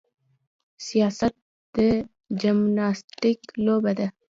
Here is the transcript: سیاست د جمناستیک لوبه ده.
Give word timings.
سیاست 0.85 1.33
د 1.75 1.77
جمناستیک 2.41 3.39
لوبه 3.65 3.91
ده. 3.99 4.07